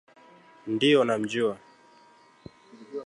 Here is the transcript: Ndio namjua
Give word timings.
Ndio 0.67 1.03
namjua 1.05 1.57